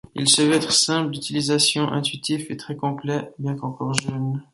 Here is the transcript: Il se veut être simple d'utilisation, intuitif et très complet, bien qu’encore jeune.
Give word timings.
Il 0.15 0.27
se 0.27 0.41
veut 0.41 0.53
être 0.55 0.71
simple 0.71 1.11
d'utilisation, 1.11 1.87
intuitif 1.91 2.49
et 2.49 2.57
très 2.57 2.75
complet, 2.75 3.31
bien 3.37 3.53
qu’encore 3.55 3.93
jeune. 3.93 4.41